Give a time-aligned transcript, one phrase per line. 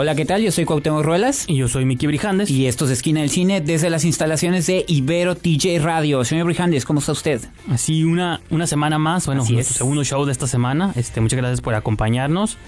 [0.00, 0.42] Hola, ¿qué tal?
[0.42, 1.44] Yo soy Cuauhtémoc Ruelas.
[1.48, 2.48] Y yo soy Miki Brijandes.
[2.48, 6.24] Y esto es Esquina del Cine desde las instalaciones de Ibero TJ Radio.
[6.24, 7.40] Señor Brijandes, ¿cómo está usted?
[7.68, 9.78] Así una, una semana más, bueno, Así nuestro es.
[9.78, 10.92] segundo show de esta semana.
[10.94, 12.58] Este, muchas gracias por acompañarnos.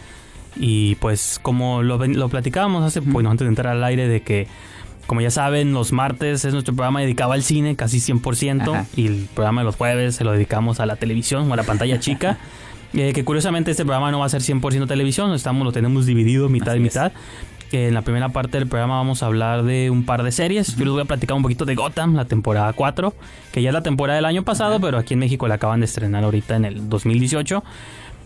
[0.56, 4.48] Y pues como lo, lo platicábamos hace, bueno, antes de entrar al aire, de que
[5.06, 8.86] como ya saben, los martes es nuestro programa dedicado al cine, casi 100%, Ajá.
[8.96, 11.62] y el programa de los jueves se lo dedicamos a la televisión o a la
[11.62, 12.38] pantalla chica.
[12.92, 16.48] Eh, que curiosamente este programa no va a ser 100% televisión, estamos, lo tenemos dividido
[16.48, 17.12] mitad Así y mitad.
[17.70, 20.76] Que en la primera parte del programa vamos a hablar de un par de series.
[20.76, 23.14] Yo les voy a platicar un poquito de Gotham, la temporada 4,
[23.52, 25.86] que ya es la temporada del año pasado, pero aquí en México la acaban de
[25.86, 27.62] estrenar ahorita en el 2018.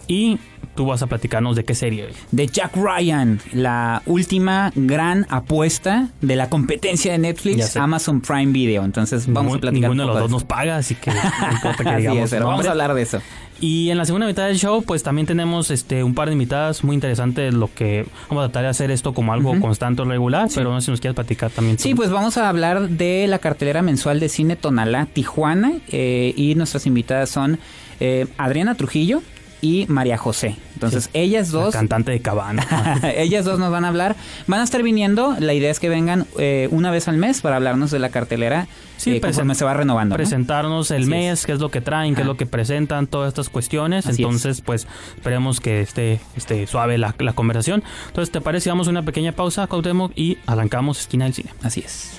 [0.06, 0.38] Y
[0.74, 2.08] tú vas a platicarnos de qué serie.
[2.32, 7.76] De Jack Ryan, la última gran apuesta de la competencia de Netflix.
[7.76, 8.84] Amazon Prime Video.
[8.84, 11.16] Entonces vamos Ninguno- a platicar Ninguno de los dos nos paga, así que no
[11.52, 13.20] importa que Así digamos es, pero su vamos a hablar de eso.
[13.60, 16.82] Y en la segunda mitad del show, pues también tenemos este un par de invitadas
[16.82, 17.54] muy interesantes.
[17.54, 20.80] Lo que vamos a tratar de hacer esto como algo constante o regular, pero no
[20.80, 21.76] sé si nos quieres platicar también.
[21.76, 21.84] tú.
[21.84, 26.56] Sí, pues vamos a hablar de la cartelera mensual de cine Tonalá Tijuana eh, y
[26.56, 27.58] nuestras invitadas son
[28.00, 29.22] eh, Adriana Trujillo
[29.64, 30.56] y María José.
[30.74, 31.10] Entonces, Sí.
[31.14, 33.00] ellas La dos cantante de Cabana.
[33.16, 34.14] Ellas dos nos van a hablar.
[34.46, 35.34] Van a estar viniendo.
[35.38, 38.66] La idea es que vengan eh, una vez al mes para hablarnos de la cartelera
[38.96, 40.14] Sí, eh, present- se va renovando.
[40.14, 40.16] ¿no?
[40.16, 41.46] presentarnos el Así mes, es.
[41.46, 44.06] qué es lo que traen, qué es lo que presentan, todas estas cuestiones.
[44.06, 47.82] Así Entonces, pues esperemos que esté, esté suave la, la conversación.
[48.08, 48.68] Entonces, ¿te parece?
[48.68, 51.50] Damos una pequeña pausa, Cuauhtémoc, y arrancamos Esquina del Cine.
[51.62, 52.18] Así es.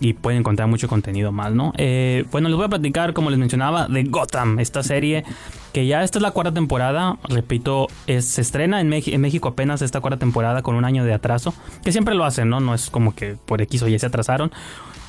[0.00, 1.72] y pueden encontrar mucho contenido más, ¿no?
[1.76, 5.24] Eh, bueno, les voy a platicar, como les mencionaba, de Gotham, esta serie
[5.72, 9.82] que ya esta es la cuarta temporada, repito, es- se estrena en, en México apenas
[9.82, 11.52] esta cuarta temporada con un año de atraso,
[11.84, 12.60] que siempre lo hacen, ¿no?
[12.60, 14.50] No es como que por X o Y se atrasaron.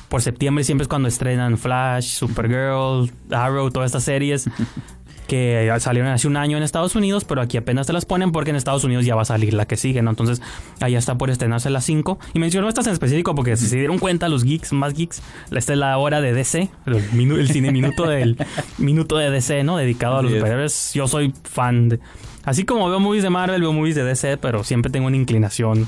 [0.08, 4.50] Por septiembre siempre es cuando estrenan Flash, Supergirl, Arrow, todas estas series
[5.30, 8.50] que salieron hace un año en Estados Unidos, pero aquí apenas se las ponen porque
[8.50, 10.10] en Estados Unidos ya va a salir la que sigue, ¿no?
[10.10, 10.42] Entonces,
[10.80, 12.18] allá está por estrenarse las 5.
[12.34, 15.72] Y menciono estas en específico porque si se dieron cuenta los geeks, más geeks, esta
[15.72, 16.96] es la hora de DC, el,
[17.38, 18.36] el cine minuto del
[18.78, 19.76] minuto de DC, ¿no?
[19.76, 20.92] Dedicado a los superhéroes.
[20.94, 22.00] Yo soy fan de...
[22.42, 25.86] Así como veo movies de Marvel, veo movies de DC, pero siempre tengo una inclinación.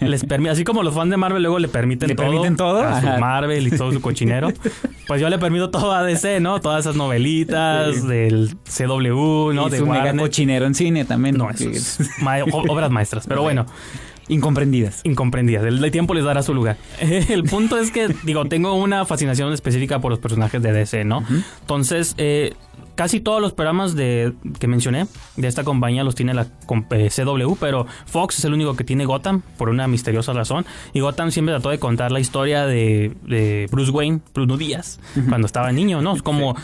[0.00, 2.26] Les así como los fans de Marvel luego le permiten ¿Le todo.
[2.26, 2.80] permiten todo?
[2.80, 3.18] A su Ajá.
[3.18, 4.52] Marvel y todo su cochinero.
[5.08, 6.60] Pues yo le permito todo a DC, ¿no?
[6.60, 8.06] Todas esas novelitas Sí.
[8.06, 9.68] del CW, ¿no?
[9.68, 10.16] y de su mega Warner.
[10.26, 11.36] cochinero en cine también.
[11.36, 13.26] No, eso es ma- obras maestras.
[13.26, 13.66] Pero bueno,
[14.28, 15.00] Incomprendidas.
[15.02, 15.64] incomprendidas.
[15.64, 16.76] El, el tiempo les dará su lugar.
[17.00, 21.24] El punto es que, digo, tengo una fascinación específica por los personajes de DC, ¿no?
[21.62, 22.54] Entonces, eh,
[23.00, 25.06] casi todos los programas de, que mencioné
[25.38, 28.84] de esta compañía los tiene la com- eh, CW, pero Fox es el único que
[28.84, 30.66] tiene Gotham por una misteriosa razón.
[30.92, 35.00] Y Gotham siempre trató de contar la historia de, de Bruce Wayne, Bruno Díaz,
[35.30, 36.14] cuando estaba niño, ¿no?
[36.14, 36.56] Es como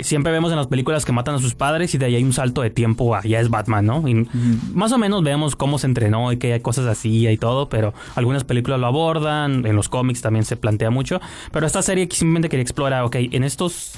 [0.00, 2.32] siempre vemos en las películas que matan a sus padres y de ahí hay un
[2.32, 4.08] salto de tiempo a ya es Batman, ¿no?
[4.08, 4.26] Y
[4.72, 7.92] más o menos vemos cómo se entrenó y que hay cosas así y todo, pero
[8.14, 12.48] algunas películas lo abordan, en los cómics también se plantea mucho, pero esta serie simplemente
[12.48, 13.92] quería explorar, ok, en estos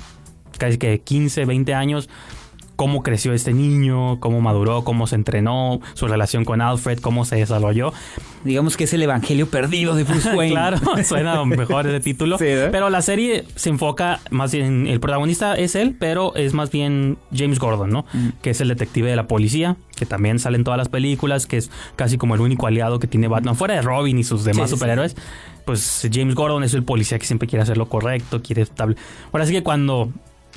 [0.59, 2.09] casi que 15, 20 años,
[2.77, 7.37] cómo creció este niño, cómo maduró, cómo se entrenó, su relación con Alfred, cómo se
[7.37, 7.93] desarrolló.
[8.43, 10.55] Digamos que es el evangelio perdido de Bruce Wayne.
[10.55, 12.37] claro, suena mejor ese título.
[12.37, 12.69] Sí, ¿eh?
[12.73, 17.17] Pero la serie se enfoca más bien, el protagonista es él, pero es más bien
[17.33, 18.07] James Gordon, ¿no?
[18.43, 21.59] Que es el detective de la policía, que también sale en todas las películas, que
[21.59, 24.63] es casi como el único aliado que tiene Batman, fuera de Robin y sus demás
[24.63, 24.75] Sí, sí, sí.
[24.81, 25.17] superhéroes.
[25.65, 28.97] Pues James Gordon es el policía que siempre quiere hacer lo correcto, quiere estable.
[29.33, 30.11] Ahora sí que cuando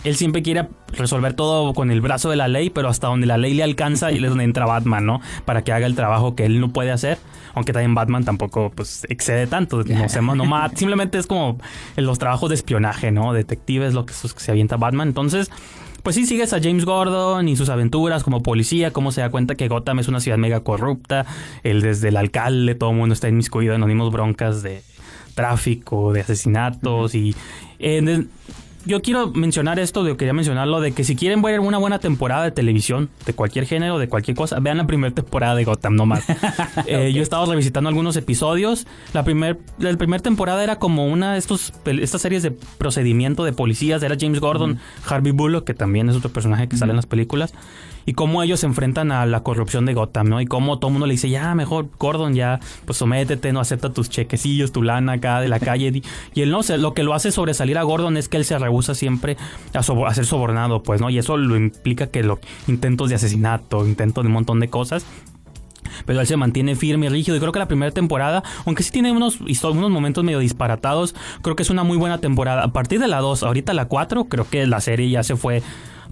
[0.07, 3.37] él siempre quiere resolver todo con el brazo de la ley, pero hasta donde la
[3.37, 5.21] ley le alcanza y es donde entra Batman, ¿no?
[5.45, 7.17] Para que haga el trabajo que él no puede hacer,
[7.53, 11.57] aunque también Batman tampoco pues excede tanto, no se no mata, simplemente es como
[11.95, 13.33] los trabajos de espionaje, ¿no?
[13.33, 15.51] Detective es lo que, se avienta Batman, entonces
[16.03, 19.55] pues sí, sigues a James Gordon y sus aventuras como policía, cómo se da cuenta
[19.55, 21.25] que Gotham es una ciudad mega corrupta,
[21.63, 24.83] el desde el alcalde, todo el mundo está inmiscuido en las mismas broncas de
[25.35, 27.35] tráfico, de asesinatos y...
[27.79, 28.27] eh, de-
[28.87, 32.43] yo quiero mencionar esto, de, quería mencionarlo, de que si quieren ver una buena temporada
[32.43, 36.25] de televisión, de cualquier género, de cualquier cosa, vean la primera temporada de Gotham nomás.
[36.85, 38.87] Eh, Yo he estado revisitando algunos episodios.
[39.13, 43.51] La primera la primer temporada era como una de estos, estas series de procedimiento de
[43.51, 44.01] policías.
[44.03, 47.53] Era James Gordon, Harvey Bullock, que también es otro personaje que sale en las películas.
[48.07, 50.39] Y cómo ellos se enfrentan a la corrupción de Gotham, ¿no?
[50.39, 53.91] Y cómo todo el mundo le dice, ya, mejor, Gordon, ya, pues sométete, no acepta
[53.91, 56.01] tus chequecillos, tu lana acá de la calle.
[56.33, 58.57] Y- él no, se- lo que lo hace sobresalir a Gordon es que él se
[58.57, 59.35] rehúsa siempre
[59.73, 61.09] a, sobo- a ser sobornado, pues, ¿no?
[61.09, 62.39] Y eso lo implica que los
[62.69, 65.05] intentos de asesinato, intentos de un montón de cosas.
[66.05, 67.35] Pero él se mantiene firme y rígido.
[67.35, 71.55] Y creo que la primera temporada, aunque sí tiene unos, unos momentos medio disparatados, creo
[71.57, 72.63] que es una muy buena temporada.
[72.63, 75.61] A partir de la 2, ahorita la 4, creo que la serie ya se fue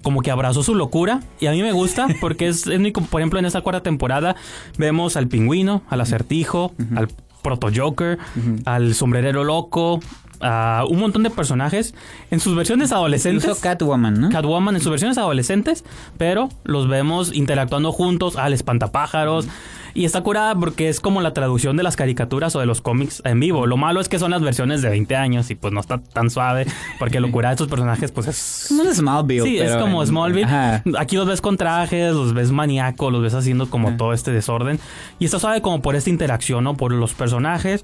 [0.02, 1.20] como que abrazó su locura.
[1.40, 4.36] Y a mí me gusta porque es, es por ejemplo, en esta cuarta temporada
[4.78, 7.08] vemos al pingüino, al acertijo, al
[7.42, 8.18] proto Joker,
[8.64, 10.00] al sombrerero loco,
[10.40, 11.94] a un montón de personajes
[12.30, 13.44] en sus versiones adolescentes.
[13.44, 14.28] Incluso Catwoman, ¿no?
[14.30, 15.84] Catwoman en sus versiones adolescentes,
[16.18, 19.48] pero los vemos interactuando juntos al espantapájaros.
[19.94, 23.22] Y está curada porque es como la traducción de las caricaturas o de los cómics
[23.24, 23.66] en vivo.
[23.66, 26.28] Lo malo es que son las versiones de 20 años y pues no está tan
[26.28, 26.66] suave
[26.98, 28.66] porque lo curada de estos personajes pues es...
[28.68, 29.42] Como Smallville.
[29.42, 30.44] Sí, es como en- Smallville.
[30.44, 30.82] Ajá.
[30.98, 33.96] Aquí los ves con trajes, los ves maníacos, los ves haciendo como Ajá.
[33.96, 34.78] todo este desorden.
[35.18, 36.76] Y está suave como por esta interacción, ¿no?
[36.76, 37.82] Por los personajes.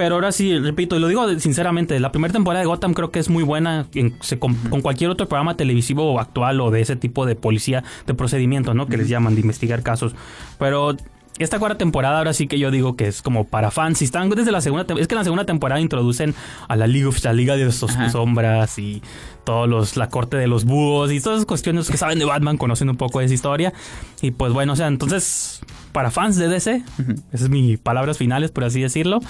[0.00, 3.18] Pero ahora sí, repito, y lo digo sinceramente, la primera temporada de Gotham creo que
[3.18, 6.96] es muy buena en- se- con, con cualquier otro programa televisivo actual o de ese
[6.96, 8.86] tipo de policía, de procedimiento, ¿no?
[8.86, 10.14] Que les llaman, de investigar casos.
[10.58, 10.96] Pero
[11.38, 13.98] esta cuarta temporada ahora sí que yo digo que es como para fans.
[13.98, 16.34] Si están desde la segunda es que en la segunda temporada introducen
[16.66, 18.08] a la League of la Liga de los Ajá.
[18.08, 19.02] Sombras y
[19.44, 22.56] todos los la corte de los búhos y todas esas cuestiones que saben de Batman,
[22.56, 23.74] conocen un poco de esa historia.
[24.22, 25.60] Y pues bueno, o sea, entonces
[25.92, 26.84] para fans de DC,
[27.32, 29.20] esas es mis palabras finales por así decirlo.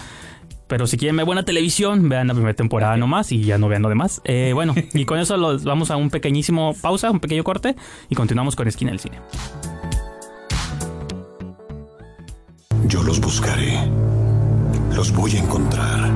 [0.71, 3.83] Pero si quieren ver buena televisión, vean la primera temporada nomás y ya no vean
[3.83, 4.23] lo demás.
[4.25, 7.75] Eh, bueno, y con eso los vamos a un pequeñísimo pausa, un pequeño corte
[8.09, 9.19] y continuamos con Esquina del Cine.
[12.87, 13.81] Yo los buscaré.
[14.95, 16.09] Los voy a encontrar.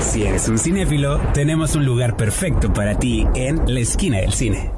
[0.00, 4.72] Si eres un cinéfilo, tenemos un lugar perfecto para ti en la esquina del cine.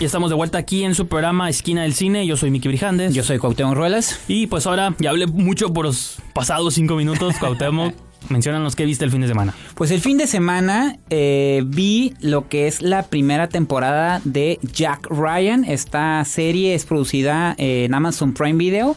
[0.00, 2.24] Y estamos de vuelta aquí en su programa Esquina del Cine.
[2.24, 3.14] Yo soy Miki Brijandes.
[3.14, 4.20] Yo soy Cuauhtémoc Ruelas.
[4.28, 7.34] Y pues ahora ya hablé mucho por los pasados cinco minutos.
[7.40, 7.94] Cuauhtémoc,
[8.28, 9.54] menciónanos qué viste el fin de semana.
[9.74, 15.08] Pues el fin de semana eh, vi lo que es la primera temporada de Jack
[15.10, 15.64] Ryan.
[15.64, 18.96] Esta serie es producida en Amazon Prime Video.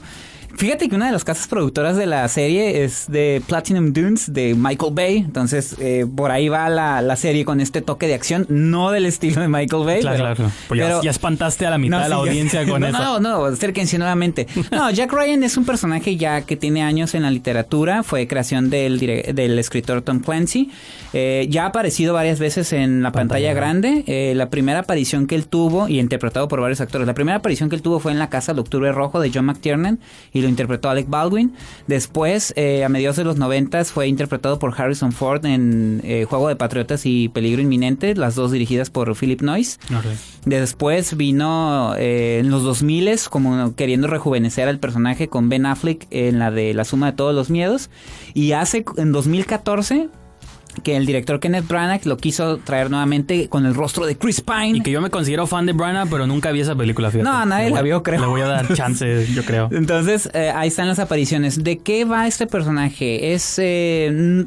[0.55, 4.53] Fíjate que una de las casas productoras de la serie es de Platinum Dunes de
[4.53, 5.17] Michael Bay.
[5.17, 9.05] Entonces, eh, por ahí va la, la serie con este toque de acción, no del
[9.05, 10.01] estilo de Michael Bay.
[10.01, 10.51] Claro, pero- claro.
[10.67, 12.81] Pues ya, pero- ya espantaste a la mitad no, de la sí, ya- audiencia con
[12.81, 12.97] no, eso.
[12.99, 14.45] No, no, acérquense nuevamente.
[14.71, 18.03] No, Jack Ryan es un personaje ya que tiene años en la literatura.
[18.03, 20.69] Fue creación del, del escritor Tom Clancy.
[21.13, 24.03] Eh, ya ha aparecido varias veces en la pantalla, grande.
[24.05, 27.69] Eh, la primera aparición que él tuvo, y interpretado por varios actores, la primera aparición
[27.69, 29.99] que él tuvo fue en La Casa de Octubre Rojo de John McTiernan
[30.33, 31.53] y lo interpretó Alec Baldwin.
[31.87, 36.47] Después, eh, a mediados de los noventas, fue interpretado por Harrison Ford en eh, Juego
[36.47, 39.79] de Patriotas y Peligro Inminente, las dos dirigidas por Philip Noyce.
[40.45, 46.39] Después vino eh, en los 2000 como queriendo rejuvenecer al personaje con Ben Affleck en
[46.39, 47.89] la de La suma de todos los miedos.
[48.33, 50.09] Y hace en 2014
[50.83, 54.77] que el director Kenneth Branagh lo quiso traer nuevamente con el rostro de Chris Pine.
[54.77, 57.29] Y que yo me considero fan de Branagh, pero nunca vi esa película, fíjate.
[57.29, 58.21] No, nadie voy- la vio, creo.
[58.21, 59.69] Le voy a dar chance, yo creo.
[59.73, 61.63] Entonces, eh, ahí están las apariciones.
[61.63, 63.33] ¿De qué va este personaje?
[63.33, 64.45] Es eh,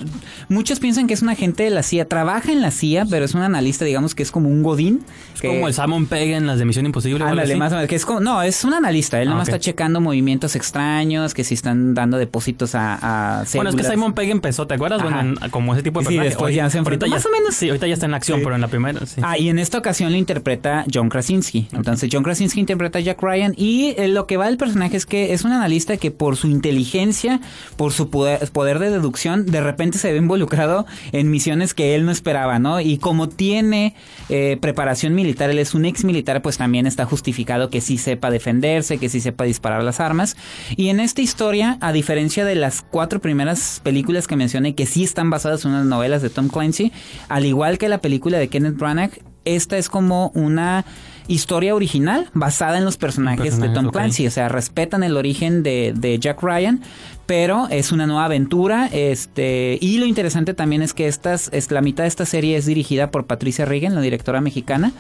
[0.49, 2.07] Muchos piensan que es un agente de la CIA.
[2.07, 5.00] Trabaja en la CIA, pero es un analista, digamos que es como un godín.
[5.35, 7.23] Es que- como el Simon Pegg en las de Misión Imposible.
[7.23, 7.59] o algo Ándale, así.
[7.59, 7.88] más o menos.
[7.88, 9.21] Que es como, no, es un analista.
[9.21, 13.71] Él Ah, nomás está checando movimientos extraños, que si están dando depósitos a, a Bueno,
[13.71, 13.85] es que.
[13.85, 15.02] Simon Pegg empezó, ¿te acuerdas?
[15.02, 16.28] Bueno, en- como ese tipo de Sí, personaje.
[16.28, 17.06] después ya se enfrentó.
[17.06, 17.54] Más o menos.
[17.54, 19.21] Sí, ahorita ya está en acción, pero en la primera, sí.
[19.23, 21.68] Ah, y en esta ocasión lo interpreta John Krasinski.
[21.73, 23.54] Entonces, John Krasinski interpreta a Jack Ryan.
[23.56, 26.49] Y eh, lo que va del personaje es que es un analista que, por su
[26.49, 27.40] inteligencia,
[27.76, 32.04] por su poder, poder de deducción, de repente se ve involucrado en misiones que él
[32.04, 32.80] no esperaba, ¿no?
[32.80, 33.94] Y como tiene
[34.28, 38.30] eh, preparación militar, él es un ex militar, pues también está justificado que sí sepa
[38.30, 40.37] defenderse, que sí sepa disparar las armas.
[40.76, 45.04] Y en esta historia, a diferencia de las cuatro primeras películas que mencioné, que sí
[45.04, 46.93] están basadas en unas novelas de Tom Clancy,
[47.29, 49.11] al igual que la película de Kenneth Branagh,
[49.47, 50.85] esta es como una
[51.29, 53.91] historia original basada en los personajes, de Tom.
[53.91, 54.27] Clancy.
[54.27, 56.83] O sea, respetan el origen de, de Jack Ryan,
[57.25, 58.89] pero es una nueva aventura.
[58.93, 62.67] Este, y lo interesante también es que estas, es, la mitad de esta serie es
[62.67, 64.93] dirigida por Patricia Regan, la directora mexicana.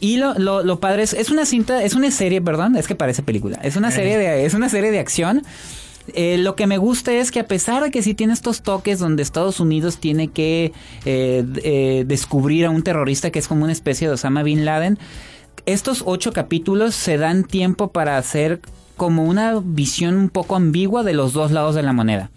[0.00, 2.94] Y lo, lo, lo padre es, es una cinta, es una serie, perdón, es que
[2.94, 3.58] parece película.
[3.62, 5.42] Es una serie de, es una serie de acción.
[6.08, 8.98] Eh, lo que me gusta es que a pesar de que sí tiene estos toques
[8.98, 10.72] donde Estados Unidos tiene que
[11.04, 14.98] eh, eh, descubrir a un terrorista que es como una especie de Osama Bin Laden,
[15.64, 18.60] estos ocho capítulos se dan tiempo para hacer
[18.96, 22.30] como una visión un poco ambigua de los dos lados de la moneda.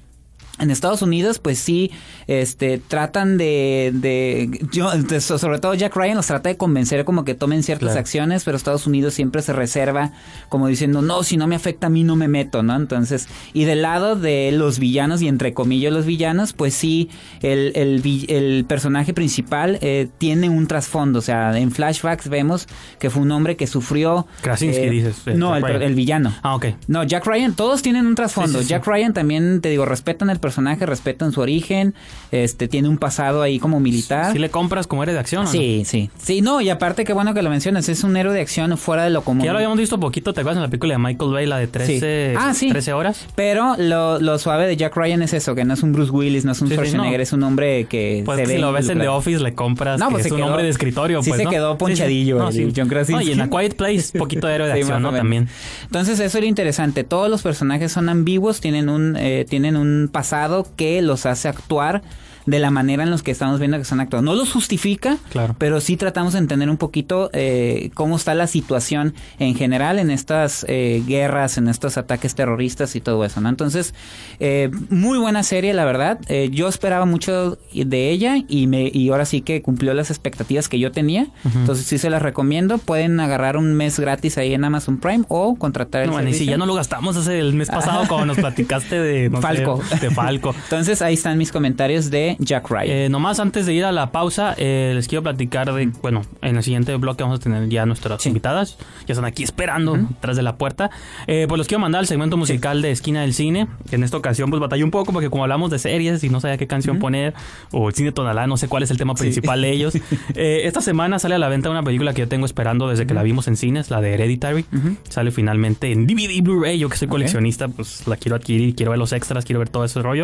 [0.58, 1.92] En Estados Unidos, pues sí,
[2.28, 7.26] este, tratan de, de, yo, de- sobre todo Jack Ryan los trata de convencer como
[7.26, 8.00] que tomen ciertas Claro.
[8.00, 10.14] acciones, pero Estados Unidos siempre se reserva
[10.48, 12.74] como diciendo, no, si no me afecta a mí no me meto, ¿no?
[12.76, 17.10] Entonces, y del lado de los villanos y entre comillas los villanos, pues sí,
[17.42, 23.10] el, el, el personaje principal eh, tiene un trasfondo, o sea, en flashbacks vemos que
[23.10, 24.26] fue un hombre que sufrió...
[24.42, 26.34] Krasinski, eh, dices, eh, No, el, el villano.
[26.44, 26.68] Ah, ok.
[26.88, 28.54] No, Jack Ryan, todos tienen un trasfondo.
[28.54, 28.70] Sí, sí, sí.
[28.70, 31.94] Jack Ryan también, te digo, respetan el personaje, respetan su origen,
[32.32, 34.32] este, tiene un pasado ahí como militar.
[34.32, 35.52] ¿Sí le compras como héroe de acción o no?
[35.52, 36.10] Sí, sí.
[36.18, 39.04] Sí, no, y aparte qué bueno que lo mencionas, es un héroe de acción fuera
[39.04, 39.42] de lo común.
[39.42, 41.58] Que ya lo habíamos visto poquito, ¿te acuerdas en la película de Michael Bay, la
[41.58, 42.38] de 13, Sí.
[42.40, 42.70] Ah, sí.
[42.70, 43.26] 13 horas?
[43.36, 46.46] Pero lo, lo suave de Jack Ryan es eso, que no es un Bruce Willis,
[46.46, 47.24] no es un Sí, sí, Schwarzenegger, no.
[47.24, 49.08] es un hombre que Pues se ve si lo ves en The.
[49.08, 51.22] Office, le compras No, que pues es un hombre de escritorio.
[51.24, 53.30] sí pues, se quedó ponchadillo el John Krasinski.
[53.30, 55.12] Y en A Quiet Place, poquito de héroe de Sí, acción, ¿no?
[55.12, 55.48] También.
[55.84, 57.04] Entonces eso es lo interesante.
[57.04, 60.35] Todos los personajes son ambiguos, tienen un, eh, tienen un pasado
[60.76, 62.02] que los hace actuar
[62.46, 64.32] de la manera en los que estamos viendo que están actuando.
[64.32, 65.56] No los justifica, Claro.
[65.58, 70.12] pero sí tratamos de entender un poquito eh, cómo está la situación en general en
[70.12, 73.50] estas eh, guerras, en estos ataques terroristas y todo eso, ¿no?
[73.50, 73.96] Entonces,
[74.40, 76.20] eh, muy buena serie, la verdad.
[76.28, 80.70] Eh, yo esperaba mucho de ella y, me, y ahora sí que cumplió las expectativas
[80.70, 81.26] que yo tenía.
[81.46, 82.78] Entonces, sí se las recomiendo.
[82.78, 86.34] Pueden agarrar un mes gratis ahí en Amazon Prime o contratar el No, bueno, y
[86.36, 89.42] si ya no lo gastamos hace el mes pasado cuando nos platicaste de no sé,
[89.42, 89.82] Falco.
[90.00, 90.25] de Falco.
[90.64, 92.86] Entonces, ahí están mis comentarios de Jack Ryan.
[92.90, 96.58] Eh, nomás antes de ir a la pausa, eh, les quiero platicar de, bueno, en
[96.58, 98.30] el siguiente bloque vamos a tener ya nuestras Sí.
[98.30, 98.78] invitadas.
[99.08, 100.90] Ya están aquí esperando detrás de la puerta.
[101.28, 103.68] Eh, pues los quiero mandar al segmento musical de Esquina del Cine.
[103.90, 106.40] Que en esta ocasión pues batallé un poco porque como hablamos de series y no
[106.40, 107.34] sabía qué canción poner,
[107.72, 109.94] o el cine tonalá, no sé cuál es el tema principal de ellos.
[110.38, 113.14] Eh, esta semana sale a la venta una película que yo tengo esperando desde que
[113.14, 114.66] la vimos en cines, la de Hereditary.
[115.10, 116.78] Sale finalmente en DVD Blu-ray.
[116.80, 119.86] Yo que soy coleccionista, pues la quiero adquirir, quiero ver los extras, quiero ver todo
[119.86, 120.15] ese rollo.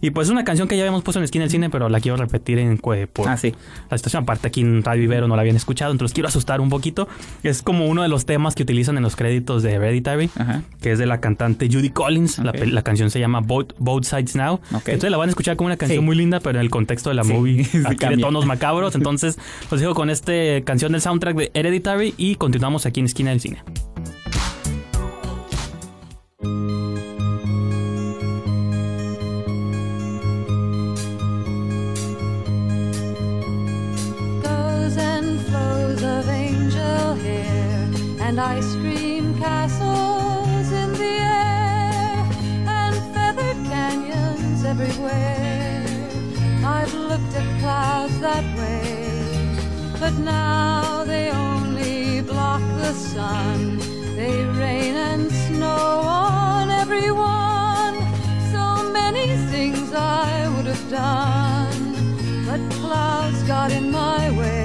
[0.00, 2.00] Y pues es una canción que ya habíamos puesto en Esquina del Cine, pero la
[2.00, 3.54] quiero repetir en por Ah, sí.
[3.90, 4.22] la estación.
[4.24, 7.08] Aparte aquí en Radio Ibero no la habían escuchado, entonces quiero asustar un poquito.
[7.42, 10.62] Es como uno de los temas que utilizan en los créditos de Hereditary, Ajá.
[10.80, 12.38] que es de la cantante Judy Collins.
[12.38, 14.60] La canción se llama Both, Both Sides Now.
[14.72, 16.04] Entonces la van a escuchar como una canción Sí.
[16.04, 18.94] muy linda, pero en el contexto de la Sí, movie adquiere tonos macabros.
[18.96, 19.38] Entonces
[19.70, 20.32] los dejo con esta
[20.64, 23.62] canción del soundtrack de Hereditary y continuamos aquí en Esquina del Cine.
[38.26, 42.16] And ice cream castles in the air
[42.80, 45.84] and feathered canyons everywhere.
[46.64, 49.18] I've looked at clouds that way,
[50.00, 53.78] but now they only block the sun.
[54.16, 57.94] They rain and snow on everyone.
[58.54, 61.84] So many things I would have done
[62.46, 64.63] but clouds got in my way.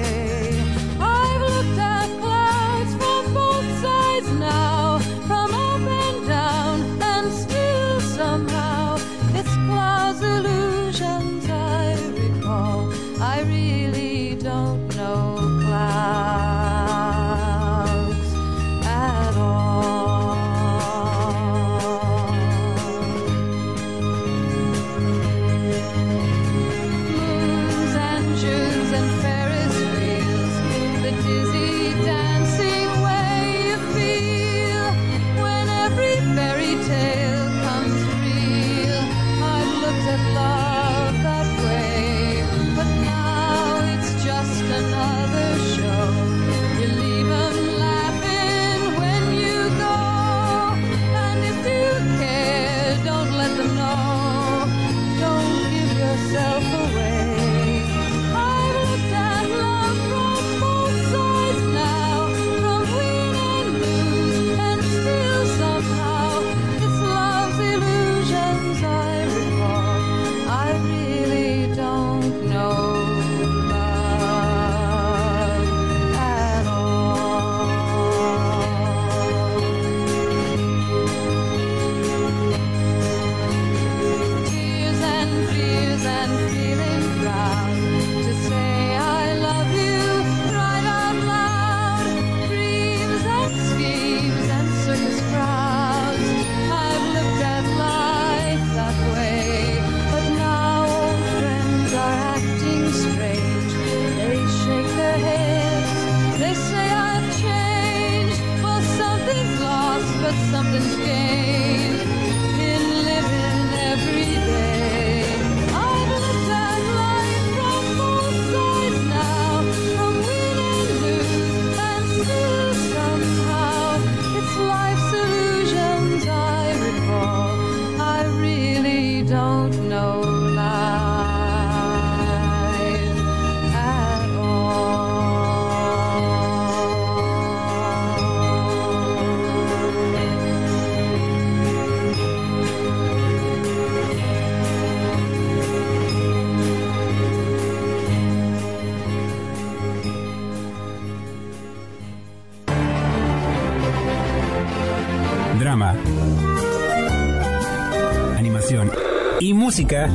[159.41, 160.09] Y música.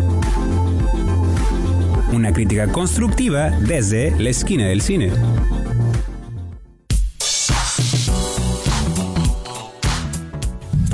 [2.12, 5.12] Una crítica constructiva desde la esquina del cine.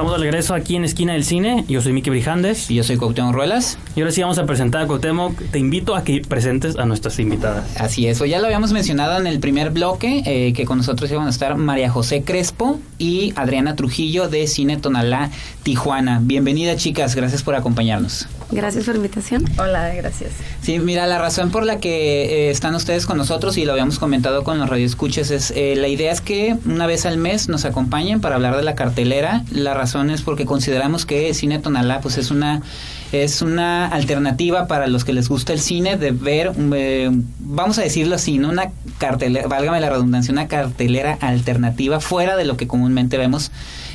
[0.01, 1.67] Estamos de regreso aquí en Esquina del Cine.
[1.69, 2.71] Yo soy Miki Brijandes.
[2.71, 3.77] Y yo soy Cuauhtémoc Ruelas.
[3.95, 5.39] Y ahora sí vamos a presentar a Cuauhtémoc.
[5.51, 7.77] Te invito a que presentes a nuestras invitadas.
[7.77, 11.11] Así es, o ya lo habíamos mencionado en el primer bloque, eh, que con nosotros
[11.11, 15.31] iban a estar María José Crespo y Adriana Trujillo de Cine Tonalá,
[15.65, 16.19] Tijuana.
[16.23, 18.27] Bienvenida chicas, gracias por acompañarnos.
[18.53, 19.45] Gracias por la invitación.
[19.59, 20.33] Hola, gracias.
[20.63, 23.99] Sí, mira, la razón por la que eh, están ustedes con nosotros y lo habíamos
[23.99, 27.65] comentado con los radioescuchas es eh, la idea es que una vez al mes nos
[27.65, 29.45] acompañen para hablar de la cartelera.
[29.53, 32.63] La razón es porque consideramos que Cine Tonalá pues es una
[33.13, 37.83] es una alternativa para los que les gusta el cine de ver, eh, vamos a
[37.83, 38.51] decirlo así, ¿no?
[38.51, 43.51] una cartelera, válgame la redundancia, una cartelera alternativa fuera de lo que comúnmente vemos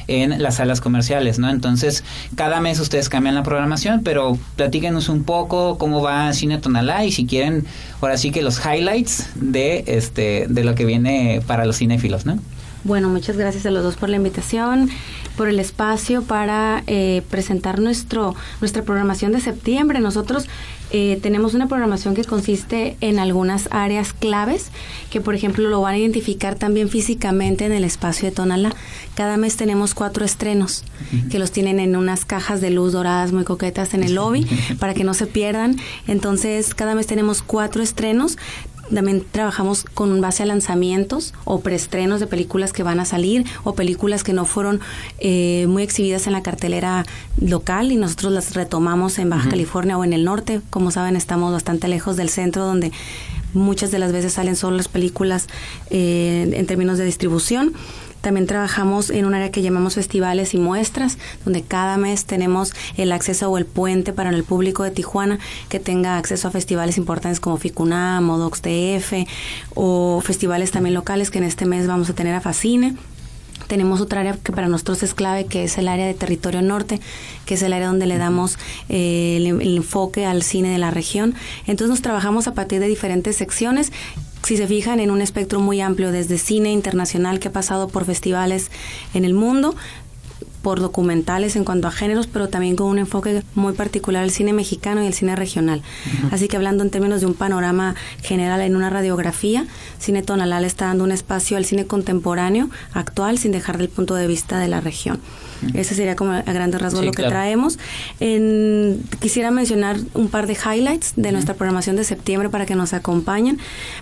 [0.08, 1.50] en las salas comerciales, ¿no?
[1.50, 2.04] Entonces,
[2.36, 7.12] cada mes ustedes cambian la programación, pero platíquenos un poco cómo va Cine Tonalá y
[7.12, 7.66] si quieren,
[8.02, 12.40] ahora sí que los highlights de este de lo que viene para los cinéfilos, ¿no?
[12.86, 14.92] Bueno, muchas gracias a los dos por la invitación,
[15.36, 20.00] por el espacio para eh, presentar nuestro nuestra programación de septiembre.
[20.00, 20.46] Nosotros
[20.92, 24.70] eh, tenemos una programación que consiste en algunas áreas claves
[25.10, 28.72] que, por ejemplo, lo van a identificar también físicamente en el espacio de Tonalá.
[29.16, 30.84] Cada mes tenemos cuatro estrenos
[31.32, 34.46] que los tienen en unas cajas de luz doradas muy coquetas en el lobby
[34.80, 35.78] para que no se pierdan.
[36.08, 38.38] Entonces, cada mes tenemos cuatro estrenos.
[38.94, 43.74] También trabajamos con base a lanzamientos o preestrenos de películas que van a salir o
[43.74, 44.80] películas que no fueron
[45.20, 47.06] eh, muy exhibidas en la cartelera
[47.42, 50.62] local y nosotros las retomamos en Baja California o en el norte.
[50.70, 52.92] Como saben, estamos bastante lejos del centro donde
[53.56, 55.48] muchas de las veces salen solo las películas
[55.90, 57.74] eh, en términos de distribución.
[58.26, 63.12] También trabajamos en un área que llamamos festivales y muestras, donde cada mes tenemos el
[63.12, 65.38] acceso o el puente para el público de Tijuana
[65.70, 69.28] que tenga acceso a festivales importantes como FICUNAM o DocsTF
[69.76, 72.96] o festivales también locales que en este mes vamos a tener a Facine.
[73.68, 77.00] Tenemos otra área que para nosotros es clave, que es el área de territorio norte,
[77.46, 78.58] que es el área donde le damos
[78.90, 81.36] eh, el, el enfoque al cine de la región.
[81.68, 83.92] Entonces nos trabajamos a partir de diferentes secciones
[84.46, 88.06] si se fijan, en un espectro muy amplio, desde cine internacional que ha pasado por
[88.06, 88.70] festivales
[89.14, 89.76] en el mundo,
[90.66, 94.52] por documentales en cuanto a géneros, pero también con un enfoque muy particular al cine
[94.52, 95.84] mexicano y el cine regional.
[96.32, 99.68] Así que hablando en términos de un panorama general en una radiografía,
[100.00, 104.16] Cine Tonalá le está dando un espacio al cine contemporáneo, actual, sin dejar del punto
[104.16, 105.20] de vista de la región.
[105.74, 107.32] Ese sería como a grandes rasgos Sí, lo que claro.
[107.32, 107.78] traemos.
[108.20, 112.94] En- quisiera mencionar un par de highlights de nuestra programación de septiembre para que nos
[112.94, 113.58] acompañen.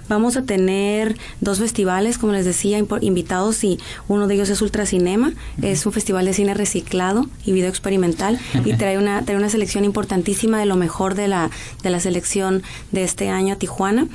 [0.09, 5.33] Vamos a tener dos festivales, como les decía, invitados y uno de ellos es Ultracinema.
[5.61, 9.85] Es un festival de cine reciclado y video experimental y trae una, trae una selección
[9.85, 11.49] importantísima de lo mejor de la,
[11.83, 14.07] de la selección de este año a Tijuana.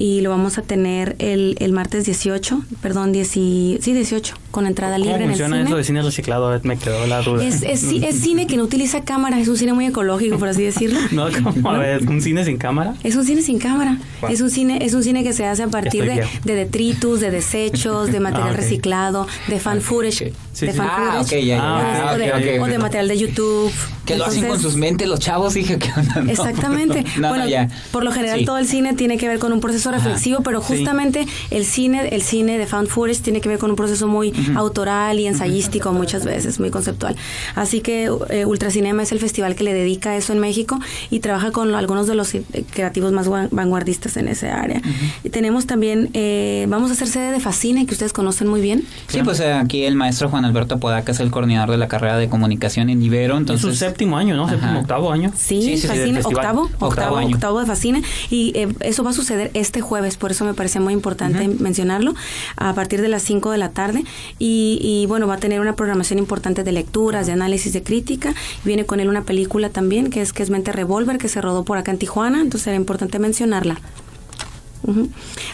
[0.00, 4.66] Y lo vamos a tener el, el martes 18, perdón, 10 y- sí, 18, con
[4.66, 5.68] entrada ¿Cómo libre en el funciona cine.
[5.68, 6.48] eso de cine reciclado?
[6.48, 7.44] A ver, Me quedó la duda.
[7.44, 10.62] Es, es, es cine que no utiliza cámara, es un cine muy ecológico, por así
[10.62, 10.98] decirlo.
[11.12, 11.70] No, ¿cómo?
[11.70, 12.94] A ver, ¿un cine sin cámara?
[13.04, 13.98] Es un cine sin cámara.
[14.20, 14.30] Wow.
[14.30, 17.30] Es un cine, es un cine que se hace a partir de, de detritus, de
[17.30, 20.36] desechos, de material Ah, reciclado, de fan footage, ok.
[20.52, 20.78] Sí, de sí.
[20.78, 22.34] fan Ah, footage, ok, ya, ya, ya.
[22.34, 23.72] o, de, o material de YouTube.
[24.04, 25.88] Que lo hacen con sus mentes los chavos, dije que
[26.22, 26.30] no.
[26.30, 27.04] Exactamente.
[27.18, 27.68] No, bueno, no, ya.
[27.92, 28.44] por lo general Sí.
[28.44, 30.76] todo el cine tiene que ver con un proceso reflexivo, pero Sí.
[30.76, 34.32] justamente el cine, el cine de found footage tiene que ver con un proceso muy
[34.56, 37.16] autoral y ensayístico muchas veces, muy conceptual.
[37.54, 40.78] Así que eh, Ultracinema es el festival que le dedica a eso en México
[41.10, 44.80] y trabaja con algunos de los eh, creativos más van- vanguardistas en ese área.
[45.24, 48.84] Y tenemos también, eh, vamos a hacer sede de Fascine, que ustedes conocen muy bien.
[49.08, 52.16] Sí, pues eh, aquí el maestro Juan Alberto Podaca es el coordinador de la carrera
[52.18, 53.68] de comunicación en Ibero, Es entonces...
[53.70, 54.48] su séptimo año, ¿no?
[54.48, 55.32] Séptimo, octavo año.
[55.36, 56.36] Sí, Sí, sí, Fascine, festival.
[56.46, 57.34] octavo, Octavo octavo, año.
[57.34, 58.02] octavo de Fascine.
[58.30, 62.14] Y eh, eso va a suceder este jueves, por eso me parece muy importante mencionarlo,
[62.56, 64.04] a partir de las 5 de la tarde.
[64.38, 68.34] Y, y, bueno, va a tener una programación importante de lecturas, de análisis, de crítica.
[68.64, 71.64] Viene con él una película también, que es, que es Mente Revolver, que se rodó
[71.64, 73.80] por acá en Tijuana, entonces era importante mencionarla.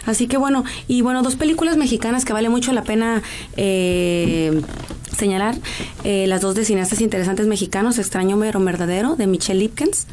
[0.07, 3.23] Así que bueno, y bueno, dos películas mexicanas que vale mucho la pena
[3.57, 4.63] eh,
[5.17, 5.57] señalar
[6.05, 10.07] eh, las dos de cineastas interesantes mexicanos, Extraño Mero Verdadero, de Michelle Lipkins,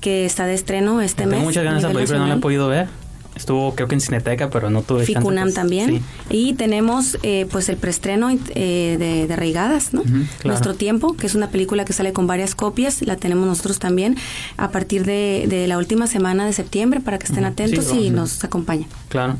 [0.00, 1.44] que está de estreno este Tengo mes.
[1.44, 2.88] muchas ganas de a esa nivel película, no la he podido ver.
[3.36, 5.90] Estuvo creo que en Cineteca, pero no tuve Ficunam pues, también.
[5.90, 6.02] sí.
[6.30, 10.02] Y tenemos eh, pues el preestreno eh, de, de Reigadas, ¿no?
[10.02, 10.24] claro.
[10.44, 14.16] Nuestro Tiempo, que es una película que sale con varias copias, la tenemos nosotros también
[14.56, 18.10] a partir de, de la última semana de septiembre para que estén atentos Sí, y
[18.10, 18.86] nos acompañen.
[19.08, 19.36] Claro.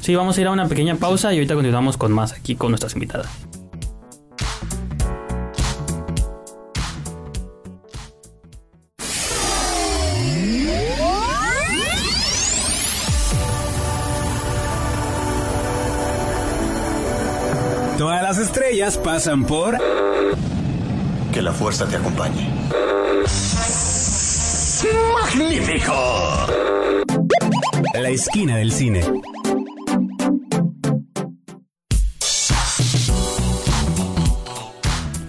[0.00, 2.70] Sí, vamos a ir a una pequeña pausa y ahorita continuamos con más aquí con
[2.70, 3.28] nuestras invitadas.
[18.26, 19.78] Las estrellas pasan por...
[21.32, 22.50] Que la fuerza te acompañe.
[25.14, 25.94] ¡Magnífico!
[27.94, 29.04] La esquina del cine.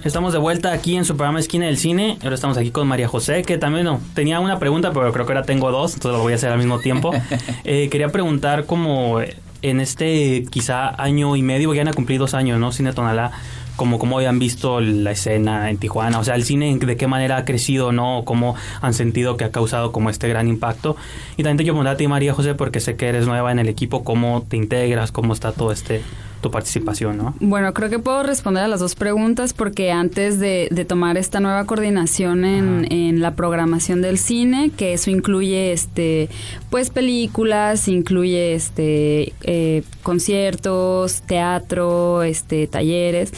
[0.03, 2.17] Estamos de vuelta aquí en su programa Esquina del Cine.
[2.23, 5.33] Ahora estamos aquí con María José, que también no, tenía una pregunta, pero creo que
[5.33, 7.11] ahora tengo dos, entonces lo voy a hacer al mismo tiempo.
[7.69, 12.33] Eh, quería preguntar como eh, en este quizá año y medio, ya han cumplido dos
[12.33, 12.71] años, ¿no?
[12.71, 13.31] Cine Tonalá,
[13.75, 17.37] como cómo habían visto la escena en Tijuana, o sea, el cine de qué manera
[17.37, 18.23] ha crecido, ¿no?
[18.25, 20.97] Cómo han sentido que ha causado como este gran impacto.
[21.37, 23.59] Y también te quiero preguntar a ti, María José, porque sé que eres nueva en
[23.59, 26.01] el equipo, cómo te integras, cómo está todo este
[26.41, 27.33] tu participación, ¿no?
[27.39, 31.39] Bueno, creo que puedo responder a las dos preguntas porque antes de, de tomar esta
[31.39, 36.29] nueva coordinación en, en la programación del cine, que eso incluye este
[36.69, 43.33] pues películas, incluye este eh, conciertos, teatro, este talleres.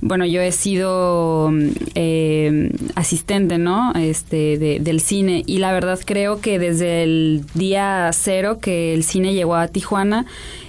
[0.00, 3.92] Bueno, yo he sido mm, eh, asistente, ¿no?
[3.94, 9.02] Este de- del cine y la verdad creo que desde el día cero que el
[9.02, 10.26] cine llegó a Tijuana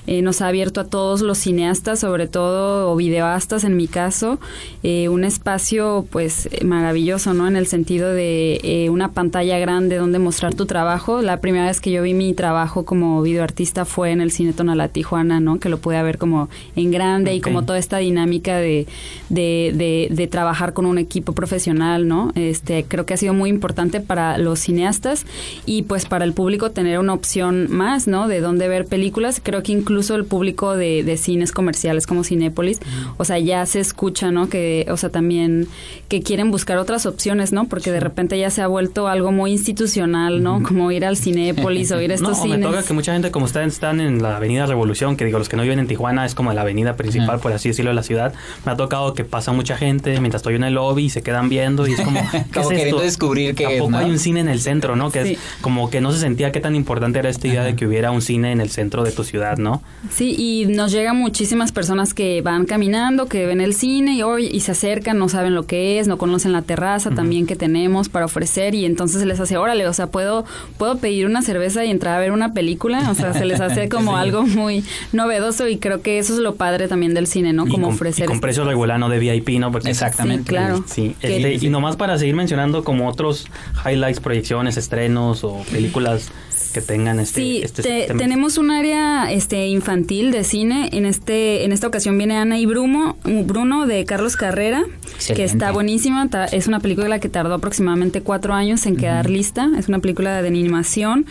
[0.08, 4.40] eh, nos ha abierto a todos los cineastas, sobre todo o videoastas en mi caso,
[4.84, 7.48] eh, un espacio pues maravilloso, ¿no?
[7.48, 11.22] En el sentido de eh, una pantalla grande donde mostrar tu trabajo.
[11.22, 14.88] La primera vez que yo vi mi trabajo como videoartista fue en el Cine Tonalá
[14.88, 15.60] Tijuana, ¿no?
[15.60, 17.44] Que lo pude ver como en grande y Ok.
[17.44, 18.88] como toda esta dinámica de,
[19.30, 22.32] de, de, de trabajar con un equipo profesional, ¿no?
[22.36, 25.26] Este, creo que ha sido muy importante para los cineastas
[25.66, 28.28] y pues para el público tener una opción más, ¿no?
[28.28, 29.42] De dónde ver películas.
[29.44, 32.80] Creo que incluso el público de, de cines comerciales como Cinépolis,
[33.18, 34.50] o sea, ya se escucha, ¿no?
[34.50, 35.68] Que, o sea, también
[36.10, 37.66] que quieren buscar otras opciones, ¿no?
[37.68, 40.62] Porque de repente ya se ha vuelto algo muy institucional, ¿no?
[40.62, 42.60] Como ir al Cinépolis o ir a estos no, cines.
[42.60, 45.50] me toca que mucha gente como ustedes están en la Avenida Revolución, que digo, los
[45.50, 48.04] que no viven en Tijuana es como la avenida principal, por así decirlo, de la
[48.04, 48.34] ciudad.
[48.64, 51.50] Me ha tocado que pasa mucha gente mientras estoy en el lobby y se quedan
[51.50, 53.06] viendo y es como, ¿qué Como es queriendo esto?
[53.06, 53.98] descubrir qué es, Tampoco ¿no?
[53.98, 55.10] hay un cine en el centro, ¿no?
[55.12, 55.32] Que Sí.
[55.34, 58.12] es como que no se sentía qué tan importante era esta idea de que hubiera
[58.12, 59.82] un cine en el centro de tu ciudad, ¿no?
[60.12, 61.18] Sí, y nos llegan
[61.56, 65.30] muchísimas personas que van caminando, que ven el cine y, hoy y se acercan, no
[65.30, 69.22] saben lo que es, no conocen la terraza también que tenemos para ofrecer y entonces
[69.22, 70.44] se les hace, órale, o sea, puedo
[70.78, 73.88] puedo pedir una cerveza y entrar a ver una película, o sea, se les hace
[73.96, 77.68] como algo muy novedoso y creo que eso es lo padre también del cine, ¿no?
[77.68, 79.72] Como con, ofrecer y con este- precio regular, no de VIP, ¿no?
[79.72, 80.44] Porque Exactamente.
[80.44, 80.84] Sí, claro.
[80.86, 83.48] Sí, este, y nomás para seguir mencionando como otros
[83.86, 86.32] highlights, proyecciones, estrenos o películas
[86.76, 90.90] que tengan este, Sí, este te- tenemos un área este infantil de cine.
[90.92, 95.44] En este en esta ocasión viene Ana y Bruno, Bruno de Carlos Carrera, que Excelente.
[95.46, 96.30] está buenísima.
[96.52, 99.70] Es una película que tardó aproximadamente cuatro años en quedar lista.
[99.80, 101.26] Es una película de animación.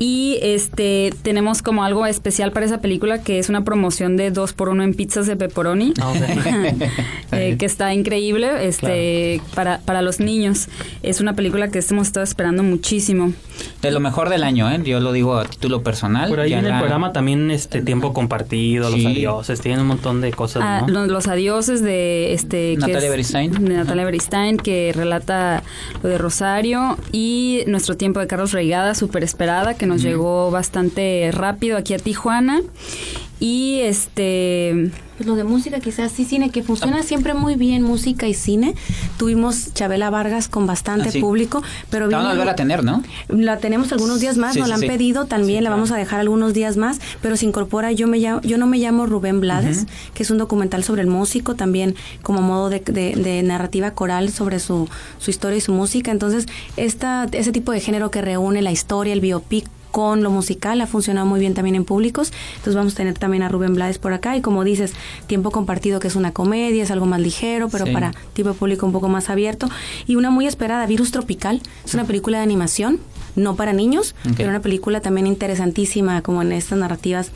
[0.00, 4.52] Y este tenemos como algo especial para esa película que es una promoción de dos
[4.52, 5.92] por uno en pizzas de pepperoni.
[6.00, 6.88] Ah, ok.
[7.30, 10.68] Eh, que está increíble este para, para los niños.
[11.02, 13.34] Es una película que hemos estado esperando muchísimo.
[13.82, 14.77] De lo mejor del año, ¿eh?
[14.84, 16.28] Yo lo digo a título personal.
[16.28, 20.32] Por ahí en el programa también este tiempo compartido, los adioses, tienen un montón de
[20.32, 20.88] cosas, Ah, ¿no?
[20.92, 23.50] los, los adioses de este Natalia es- Beristain.
[23.64, 25.62] de Natalia Beristain que relata
[26.02, 31.30] lo de Rosario y nuestro tiempo de Carlos Reigada súper esperada que nos llegó bastante
[31.32, 32.60] rápido aquí a Tijuana
[33.40, 38.28] y este Pues lo de música, quizás sí, cine, que funciona siempre muy bien, música
[38.28, 38.74] y cine.
[39.16, 41.20] Tuvimos Chabela Vargas con bastante Ah, sí.
[41.20, 43.02] público, pero La van a vino- volver a tener, ¿no?
[43.28, 45.76] La tenemos algunos días más, Sí, nos sí, la han pedido también, la claro.
[45.76, 48.78] vamos a dejar algunos días más, pero se incorpora Yo me llamo, yo no me
[48.78, 53.16] llamo Rubén Blades, que es un documental sobre el músico, también como modo de, de-
[53.16, 56.12] de narrativa coral sobre su, su historia y su música.
[56.12, 56.46] Entonces,
[56.76, 59.66] esta, ese tipo de género que reúne la historia, el biopic
[59.98, 62.30] con lo musical ha funcionado muy bien también en públicos.
[62.52, 64.92] Entonces vamos a tener también a Rubén Blades por acá y como dices,
[65.26, 67.90] tiempo compartido que es una comedia, es algo más ligero, pero Sí.
[67.92, 69.68] para tipo de público un poco más abierto.
[70.06, 73.00] Y una muy esperada, Virus Tropical, es una película de animación,
[73.34, 77.32] no para niños, pero una película también interesantísima como en estas narrativas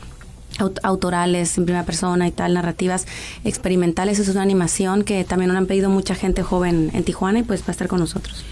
[0.59, 3.07] aut- autorales en primera persona y tal, narrativas
[3.43, 4.19] experimentales.
[4.19, 7.59] Es una animación que también nos han pedido mucha gente joven en Tijuana y pues
[7.61, 8.45] va a estar con nosotros.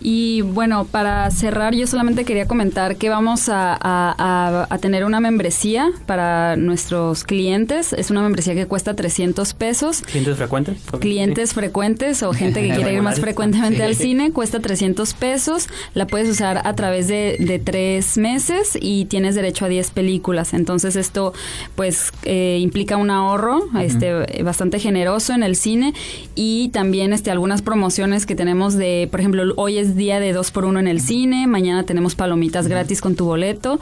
[0.00, 5.04] Y bueno, para cerrar, yo solamente quería comentar que vamos a, a- a- a tener
[5.04, 7.92] una membresía para nuestros clientes.
[7.92, 10.02] Es una membresía que cuesta 300 pesos.
[10.02, 10.78] ¿Clientes frecuentes?
[11.00, 15.68] Clientes frecuentes o gente que quiere ir más frecuentemente al cine cuesta 300 pesos.
[15.94, 20.52] La puedes usar a través de, de tres meses y tienes derecho a 10 películas.
[20.54, 21.32] Entonces esto
[21.74, 25.94] pues eh, implica un ahorro este, bastante generoso en el cine
[26.34, 30.50] y también este, algunas promociones que tenemos de, por ejemplo, hoy es día de 2
[30.50, 33.78] por 1 en el cine, mañana tenemos palomitas gratis con tu boleto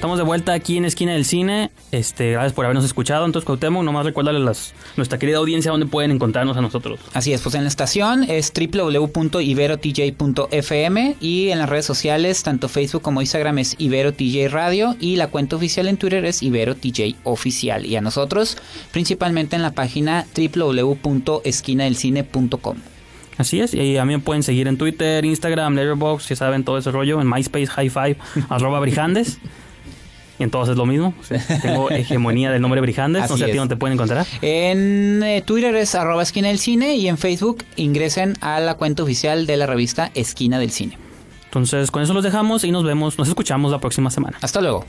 [0.02, 1.70] Estamos de vuelta aquí en Esquina del Cine.
[1.92, 3.24] Este, gracias por habernos escuchado.
[3.24, 6.98] Entonces, Cuauhtémoc, nomás recuérdale a las, nuestra querida audiencia dónde pueden encontrarnos a nosotros.
[7.14, 13.00] Así es, pues en la estación es www.iberotj.fm y en las redes sociales, tanto Facebook
[13.00, 17.86] como Instagram es IberoTJ Radio y la cuenta oficial en Twitter es IberoTJ Oficial.
[17.86, 18.58] Y a nosotros,
[18.90, 22.76] principalmente en la página www.esquinadelcine.com.
[23.38, 26.78] Así es, y a mí me pueden seguir en Twitter, Instagram, Letterboxd, ya saben todo
[26.78, 28.16] ese rollo, en MySpace, Hi-Fi,
[28.48, 29.38] arroba Brijandes.
[30.38, 31.14] Y entonces es lo mismo.
[31.20, 33.22] o sea, tengo hegemonía del nombre Brijandes.
[33.22, 34.26] Así no sé a ti dónde te pueden encontrar.
[34.40, 39.02] En eh, Twitter es arroba esquina del cine y en Facebook ingresen a la cuenta
[39.02, 40.98] oficial de la revista Esquina del Cine.
[41.44, 44.38] Entonces, con eso los dejamos y nos vemos, nos escuchamos la próxima semana.
[44.40, 44.86] Hasta luego.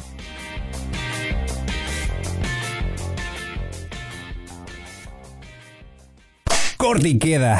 [6.77, 7.59] Corte y queda.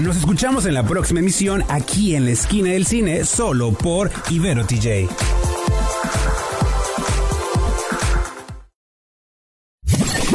[0.00, 4.64] Nos escuchamos en la próxima emisión aquí en la esquina del cine, solo por Ibero
[4.64, 5.39] TJ.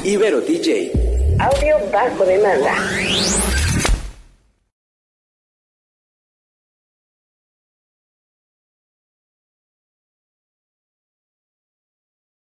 [0.06, 0.92] Ibero DJ.
[1.40, 3.45] Audio bajo demanda.